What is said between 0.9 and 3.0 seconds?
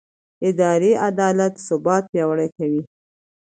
عدالت ثبات پیاوړی کوي